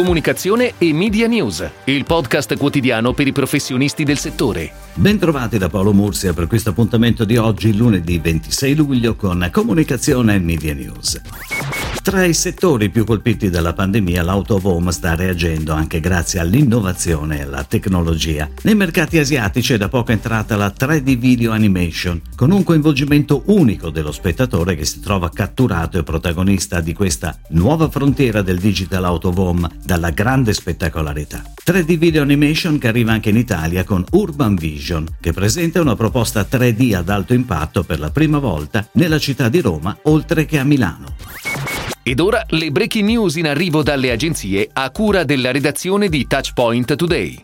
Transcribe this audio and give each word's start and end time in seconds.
Comunicazione 0.00 0.72
e 0.78 0.94
Media 0.94 1.26
News, 1.26 1.70
il 1.84 2.06
podcast 2.06 2.56
quotidiano 2.56 3.12
per 3.12 3.26
i 3.26 3.32
professionisti 3.32 4.02
del 4.02 4.16
settore. 4.16 4.72
Bentrovati 4.94 5.56
da 5.56 5.68
Paolo 5.68 5.92
Mursia 5.92 6.32
per 6.34 6.46
questo 6.46 6.70
appuntamento 6.70 7.24
di 7.24 7.36
oggi, 7.36 7.74
lunedì 7.74 8.18
26 8.18 8.74
luglio, 8.74 9.14
con 9.14 9.48
Comunicazione 9.50 10.34
e 10.34 10.38
Media 10.40 10.74
News. 10.74 11.20
Tra 12.02 12.24
i 12.24 12.32
settori 12.32 12.88
più 12.88 13.04
colpiti 13.04 13.50
dalla 13.50 13.74
pandemia, 13.74 14.22
l'auto 14.22 14.58
home 14.62 14.90
sta 14.90 15.14
reagendo 15.14 15.74
anche 15.74 16.00
grazie 16.00 16.40
all'innovazione 16.40 17.38
e 17.38 17.42
alla 17.42 17.62
tecnologia. 17.62 18.48
Nei 18.62 18.74
mercati 18.74 19.18
asiatici 19.18 19.74
è 19.74 19.76
da 19.76 19.88
poco 19.90 20.10
entrata 20.10 20.56
la 20.56 20.72
3D 20.76 21.18
Video 21.18 21.52
Animation, 21.52 22.20
con 22.34 22.52
un 22.52 22.64
coinvolgimento 22.64 23.42
unico 23.46 23.90
dello 23.90 24.12
spettatore 24.12 24.76
che 24.76 24.86
si 24.86 25.00
trova 25.00 25.28
catturato 25.28 25.98
e 25.98 26.02
protagonista 26.02 26.80
di 26.80 26.94
questa 26.94 27.38
nuova 27.50 27.90
frontiera 27.90 28.40
del 28.40 28.58
digital 28.58 29.04
out 29.04 29.26
of 29.26 29.36
home 29.36 29.68
dalla 29.84 30.10
grande 30.10 30.54
spettacolarità. 30.54 31.42
3D 31.64 31.98
Video 31.98 32.22
Animation 32.22 32.78
che 32.78 32.88
arriva 32.88 33.12
anche 33.12 33.28
in 33.28 33.36
Italia 33.36 33.84
con 33.84 34.04
Urban 34.12 34.54
Vision, 34.54 34.79
che 35.20 35.32
presenta 35.32 35.80
una 35.80 35.94
proposta 35.94 36.46
3D 36.50 36.94
ad 36.96 37.08
alto 37.08 37.34
impatto 37.34 37.84
per 37.84 38.00
la 38.00 38.10
prima 38.10 38.38
volta 38.38 38.88
nella 38.92 39.18
città 39.18 39.48
di 39.48 39.60
Roma, 39.60 39.96
oltre 40.04 40.46
che 40.46 40.58
a 40.58 40.64
Milano. 40.64 41.14
Ed 42.02 42.18
ora 42.18 42.44
le 42.48 42.70
breaking 42.70 43.06
news 43.06 43.36
in 43.36 43.46
arrivo 43.46 43.82
dalle 43.82 44.10
agenzie 44.10 44.68
a 44.72 44.90
cura 44.90 45.22
della 45.24 45.50
redazione 45.50 46.08
di 46.08 46.26
Touchpoint 46.26 46.96
Today. 46.96 47.42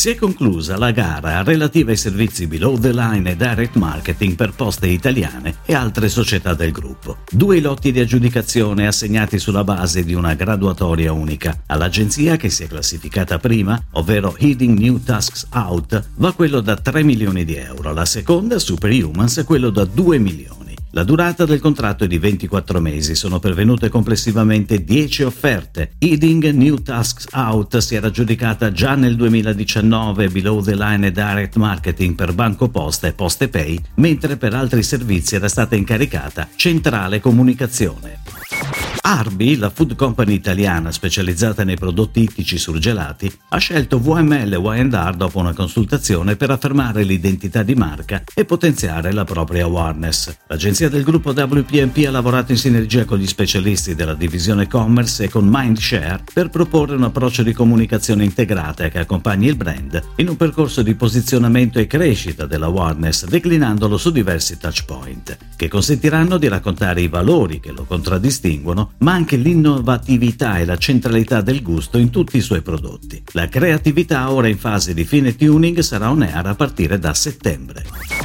Si 0.00 0.08
è 0.08 0.14
conclusa 0.14 0.78
la 0.78 0.92
gara 0.92 1.42
relativa 1.42 1.90
ai 1.90 1.96
servizi 1.98 2.46
below 2.46 2.78
the 2.78 2.90
line 2.90 3.28
e 3.28 3.36
direct 3.36 3.76
marketing 3.76 4.34
per 4.34 4.54
poste 4.54 4.86
italiane 4.86 5.56
e 5.66 5.74
altre 5.74 6.08
società 6.08 6.54
del 6.54 6.72
gruppo. 6.72 7.18
Due 7.30 7.60
lotti 7.60 7.92
di 7.92 8.00
aggiudicazione 8.00 8.86
assegnati 8.86 9.38
sulla 9.38 9.62
base 9.62 10.02
di 10.02 10.14
una 10.14 10.32
graduatoria 10.32 11.12
unica. 11.12 11.64
All'agenzia 11.66 12.36
che 12.36 12.48
si 12.48 12.62
è 12.62 12.66
classificata 12.66 13.36
prima, 13.38 13.78
ovvero 13.90 14.34
Heading 14.38 14.78
New 14.78 15.02
Tasks 15.02 15.48
Out, 15.52 16.02
va 16.14 16.32
quello 16.32 16.62
da 16.62 16.76
3 16.76 17.02
milioni 17.02 17.44
di 17.44 17.56
euro, 17.56 17.92
la 17.92 18.06
seconda, 18.06 18.58
Superhumans, 18.58 19.42
quello 19.44 19.68
da 19.68 19.84
2 19.84 20.18
milioni. 20.18 20.59
La 20.92 21.04
durata 21.04 21.44
del 21.44 21.60
contratto 21.60 22.02
è 22.02 22.08
di 22.08 22.18
24 22.18 22.80
mesi, 22.80 23.14
sono 23.14 23.38
pervenute 23.38 23.88
complessivamente 23.88 24.82
10 24.82 25.22
offerte. 25.22 25.92
Eating 25.98 26.50
New 26.50 26.82
Tasks 26.82 27.26
Out 27.32 27.78
si 27.78 27.94
era 27.94 28.10
giudicata 28.10 28.72
già 28.72 28.96
nel 28.96 29.14
2019 29.14 30.28
Below 30.30 30.60
the 30.62 30.74
Line 30.74 31.06
e 31.06 31.12
Direct 31.12 31.54
Marketing 31.56 32.16
per 32.16 32.32
Banco 32.32 32.68
Posta 32.70 33.06
e 33.06 33.12
Poste 33.12 33.48
Pay, 33.48 33.80
mentre 33.96 34.36
per 34.36 34.52
altri 34.52 34.82
servizi 34.82 35.36
era 35.36 35.48
stata 35.48 35.76
incaricata 35.76 36.48
Centrale 36.56 37.20
Comunicazione. 37.20 38.89
Arby, 39.12 39.56
la 39.56 39.70
food 39.70 39.96
company 39.96 40.34
italiana 40.34 40.92
specializzata 40.92 41.64
nei 41.64 41.76
prodotti 41.76 42.20
ittici 42.20 42.56
surgelati, 42.56 43.28
ha 43.48 43.58
scelto 43.58 43.98
VML 43.98 44.52
Y&R 44.52 45.16
dopo 45.16 45.40
una 45.40 45.52
consultazione 45.52 46.36
per 46.36 46.50
affermare 46.50 47.02
l'identità 47.02 47.64
di 47.64 47.74
marca 47.74 48.22
e 48.32 48.44
potenziare 48.44 49.12
la 49.12 49.24
propria 49.24 49.64
awareness. 49.64 50.32
L'agenzia 50.46 50.88
del 50.88 51.02
gruppo 51.02 51.30
WPMP 51.30 52.06
ha 52.06 52.12
lavorato 52.12 52.52
in 52.52 52.58
sinergia 52.58 53.04
con 53.04 53.18
gli 53.18 53.26
specialisti 53.26 53.96
della 53.96 54.14
divisione 54.14 54.68
commerce 54.68 55.24
e 55.24 55.28
con 55.28 55.44
Mindshare 55.44 56.22
per 56.32 56.48
proporre 56.48 56.94
un 56.94 57.02
approccio 57.02 57.42
di 57.42 57.52
comunicazione 57.52 58.22
integrata 58.22 58.90
che 58.90 59.00
accompagni 59.00 59.48
il 59.48 59.56
brand 59.56 60.00
in 60.18 60.28
un 60.28 60.36
percorso 60.36 60.82
di 60.82 60.94
posizionamento 60.94 61.80
e 61.80 61.88
crescita 61.88 62.46
dell'awareness 62.46 63.24
declinandolo 63.24 63.96
su 63.96 64.12
diversi 64.12 64.56
touchpoint, 64.56 65.36
che 65.56 65.66
consentiranno 65.66 66.38
di 66.38 66.46
raccontare 66.46 67.00
i 67.00 67.08
valori 67.08 67.58
che 67.58 67.72
lo 67.72 67.82
contraddistinguono 67.82 68.98
ma 69.00 69.12
anche 69.12 69.36
l'innovatività 69.36 70.58
e 70.58 70.64
la 70.64 70.76
centralità 70.76 71.40
del 71.40 71.62
gusto 71.62 71.98
in 71.98 72.10
tutti 72.10 72.36
i 72.36 72.40
suoi 72.40 72.62
prodotti. 72.62 73.22
La 73.32 73.48
creatività 73.48 74.32
ora 74.32 74.48
in 74.48 74.58
fase 74.58 74.94
di 74.94 75.04
fine 75.04 75.36
tuning 75.36 75.80
sarà 75.80 76.10
on 76.10 76.22
air 76.22 76.46
a 76.46 76.54
partire 76.54 76.98
da 76.98 77.14
settembre. 77.14 78.19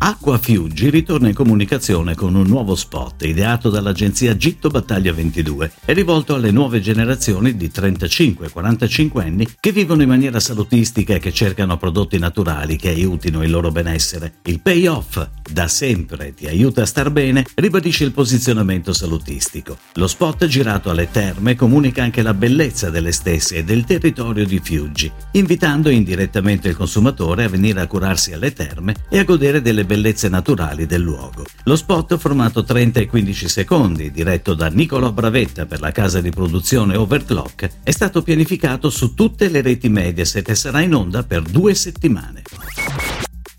Acqua 0.00 0.38
Fiuggi 0.38 0.90
ritorna 0.90 1.26
in 1.26 1.34
comunicazione 1.34 2.14
con 2.14 2.36
un 2.36 2.46
nuovo 2.46 2.76
spot 2.76 3.24
ideato 3.24 3.68
dall'agenzia 3.68 4.36
Gitto 4.36 4.68
Battaglia 4.68 5.12
22 5.12 5.72
e 5.84 5.92
rivolto 5.92 6.36
alle 6.36 6.52
nuove 6.52 6.80
generazioni 6.80 7.56
di 7.56 7.68
35-45 7.74 9.20
anni 9.20 9.48
che 9.58 9.72
vivono 9.72 10.02
in 10.02 10.08
maniera 10.08 10.38
salutistica 10.38 11.14
e 11.14 11.18
che 11.18 11.32
cercano 11.32 11.76
prodotti 11.78 12.16
naturali 12.16 12.76
che 12.76 12.90
aiutino 12.90 13.42
il 13.42 13.50
loro 13.50 13.72
benessere. 13.72 14.34
Il 14.44 14.60
payoff, 14.60 15.26
da 15.50 15.66
sempre 15.66 16.32
ti 16.32 16.46
aiuta 16.46 16.82
a 16.82 16.86
star 16.86 17.10
bene, 17.10 17.44
ribadisce 17.56 18.04
il 18.04 18.12
posizionamento 18.12 18.92
salutistico. 18.92 19.78
Lo 19.94 20.06
spot 20.06 20.46
girato 20.46 20.90
alle 20.90 21.10
terme 21.10 21.56
comunica 21.56 22.04
anche 22.04 22.22
la 22.22 22.34
bellezza 22.34 22.88
delle 22.88 23.10
stesse 23.10 23.56
e 23.56 23.64
del 23.64 23.84
territorio 23.84 24.46
di 24.46 24.60
Fiuggi, 24.62 25.10
invitando 25.32 25.90
indirettamente 25.90 26.68
il 26.68 26.76
consumatore 26.76 27.44
a 27.44 27.48
venire 27.48 27.80
a 27.80 27.88
curarsi 27.88 28.32
alle 28.32 28.52
terme 28.52 28.94
e 29.08 29.18
a 29.18 29.24
godere 29.24 29.60
delle 29.60 29.86
bellezze 29.88 30.28
naturali 30.28 30.86
del 30.86 31.00
luogo. 31.00 31.46
Lo 31.64 31.74
spot, 31.74 32.18
formato 32.18 32.62
30 32.62 33.00
e 33.00 33.06
15 33.06 33.48
secondi, 33.48 34.12
diretto 34.12 34.52
da 34.52 34.68
Nicolò 34.68 35.10
Bravetta 35.10 35.64
per 35.64 35.80
la 35.80 35.90
casa 35.90 36.20
di 36.20 36.30
produzione 36.30 36.94
Overclock, 36.94 37.70
è 37.82 37.90
stato 37.90 38.22
pianificato 38.22 38.90
su 38.90 39.14
tutte 39.14 39.48
le 39.48 39.62
reti 39.62 39.88
Mediaset 39.88 40.46
e 40.50 40.54
sarà 40.54 40.82
in 40.82 40.94
onda 40.94 41.22
per 41.22 41.40
due 41.40 41.74
settimane. 41.74 42.42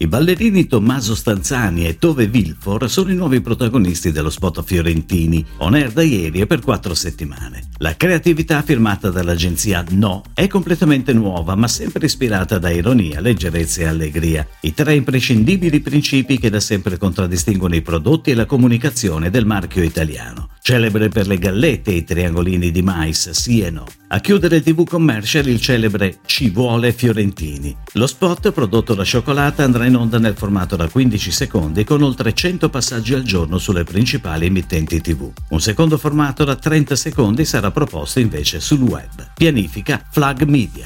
I 0.01 0.07
ballerini 0.07 0.65
Tommaso 0.65 1.13
Stanzani 1.13 1.85
e 1.85 1.97
Tove 1.97 2.27
Vilfor 2.27 2.89
sono 2.89 3.11
i 3.11 3.15
nuovi 3.15 3.41
protagonisti 3.41 4.13
dello 4.13 4.29
spot 4.29 4.63
Fiorentini, 4.63 5.45
on 5.57 5.73
air 5.73 5.91
da 5.91 6.03
ieri 6.03 6.39
e 6.39 6.47
per 6.47 6.61
quattro 6.61 6.93
settimane. 6.93 7.67
La 7.79 7.97
creatività 7.97 8.61
firmata 8.61 9.09
dall'agenzia 9.09 9.83
No 9.89 10.23
è 10.33 10.47
completamente 10.47 11.11
nuova, 11.11 11.55
ma 11.55 11.67
sempre 11.67 12.05
ispirata 12.05 12.57
da 12.59 12.69
ironia, 12.69 13.19
leggerezza 13.19 13.81
e 13.81 13.87
allegria, 13.87 14.47
i 14.61 14.73
tre 14.73 14.95
imprescindibili 14.95 15.81
principi 15.81 16.39
che 16.39 16.49
da 16.49 16.61
sempre 16.61 16.97
contraddistinguono 16.97 17.75
i 17.75 17.81
prodotti 17.81 18.31
e 18.31 18.35
la 18.35 18.45
comunicazione 18.45 19.29
del 19.29 19.45
marchio 19.45 19.83
italiano. 19.83 20.48
Celebre 20.61 21.09
per 21.09 21.25
le 21.25 21.37
gallette 21.37 21.91
e 21.91 21.95
i 21.95 22.03
triangolini 22.03 22.71
di 22.71 22.81
mais, 22.81 23.29
sì 23.31 23.61
e 23.61 23.69
no. 23.69 23.85
A 24.09 24.19
chiudere 24.19 24.57
il 24.57 24.63
TV 24.63 24.83
commercial 24.83 25.47
il 25.47 25.61
celebre 25.61 26.19
Ci 26.25 26.49
vuole 26.49 26.91
Fiorentini. 26.91 27.75
Lo 27.93 28.07
spot 28.07 28.51
prodotto 28.51 28.93
da 28.93 29.03
Cioccolata 29.03 29.63
andrà 29.63 29.85
in 29.85 29.95
onda 29.95 30.19
nel 30.19 30.35
formato 30.35 30.75
da 30.75 30.87
15 30.87 31.31
secondi 31.31 31.83
con 31.83 32.01
oltre 32.01 32.33
100 32.33 32.69
passaggi 32.69 33.13
al 33.13 33.23
giorno 33.23 33.57
sulle 33.57 33.83
principali 33.83 34.47
emittenti 34.47 35.01
TV. 35.01 35.31
Un 35.49 35.61
secondo 35.61 35.97
formato 35.97 36.43
da 36.43 36.55
30 36.55 36.95
secondi 36.95 37.45
sarà 37.45 37.71
proposto 37.71 38.19
invece 38.19 38.59
sul 38.59 38.81
web. 38.81 39.31
Pianifica 39.33 40.03
Flag 40.09 40.43
Media. 40.43 40.85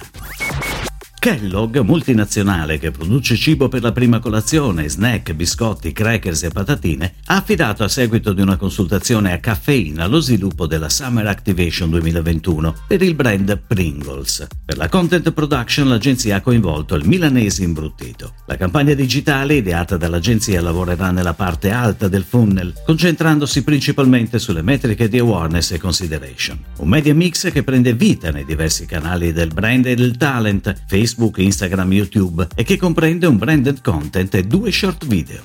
Kellogg, 1.23 1.77
multinazionale 1.77 2.77
che 2.77 2.91
produce 2.91 3.37
cibo 3.37 3.69
per 3.69 3.81
la 3.81 3.93
prima 3.93 4.19
colazione, 4.19 4.89
snack, 4.89 5.31
biscotti, 5.31 5.93
crackers 5.93 6.43
e 6.43 6.49
patatine, 6.49 7.13
ha 7.27 7.37
affidato 7.37 7.85
a 7.85 7.87
seguito 7.87 8.33
di 8.33 8.41
una 8.41 8.57
consultazione 8.57 9.31
a 9.31 9.39
caffeina 9.39 10.05
lo 10.07 10.19
sviluppo 10.19 10.67
della 10.67 10.89
Summer 10.89 11.25
Activation 11.27 11.89
2021 11.91 12.75
per 12.85 13.01
il 13.01 13.15
brand 13.15 13.57
Pringles. 13.65 14.47
Per 14.65 14.75
la 14.75 14.89
content 14.89 15.31
production 15.31 15.87
l'agenzia 15.87 16.35
ha 16.35 16.41
coinvolto 16.41 16.93
il 16.95 17.07
milanese 17.07 17.63
imbruttito. 17.63 18.33
La 18.45 18.57
campagna 18.57 18.93
digitale 18.93 19.55
ideata 19.55 19.95
dall'agenzia 19.95 20.59
lavorerà 20.59 21.11
nella 21.11 21.33
parte 21.33 21.71
alta 21.71 22.09
del 22.09 22.25
funnel, 22.25 22.73
concentrandosi 22.85 23.63
principalmente 23.63 24.39
sulle 24.39 24.61
metriche 24.61 25.07
di 25.07 25.19
awareness 25.19 25.71
e 25.71 25.79
consideration. 25.79 26.59
Un 26.79 26.89
media 26.89 27.13
mix 27.13 27.49
che 27.49 27.63
prende 27.63 27.93
vita 27.93 28.29
nei 28.29 28.43
diversi 28.43 28.85
canali 28.85 29.31
del 29.31 29.53
brand 29.53 29.85
e 29.85 29.95
del 29.95 30.17
talent, 30.17 30.81
Facebook, 30.85 31.11
Facebook, 31.13 31.37
Instagram, 31.37 31.93
YouTube 31.93 32.47
e 32.55 32.63
che 32.63 32.77
comprende 32.77 33.27
un 33.27 33.37
branded 33.37 33.81
content 33.81 34.33
e 34.33 34.43
due 34.43 34.71
short 34.71 35.05
video. 35.05 35.41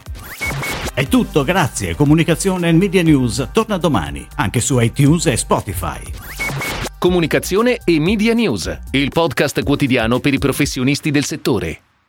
È 0.94 1.06
tutto, 1.06 1.44
grazie. 1.44 1.94
Comunicazione 1.94 2.68
e 2.68 2.72
Media 2.72 3.02
News 3.02 3.48
torna 3.52 3.76
domani, 3.76 4.26
anche 4.36 4.60
su 4.60 4.78
iTunes 4.80 5.26
e 5.26 5.36
Spotify. 5.36 6.00
Comunicazione 6.98 7.80
e 7.84 8.00
Media 8.00 8.32
News, 8.32 8.78
il 8.92 9.10
podcast 9.10 9.62
quotidiano 9.62 10.18
per 10.20 10.32
i 10.32 10.38
professionisti 10.38 11.10
del 11.10 11.24
settore. 11.24 11.82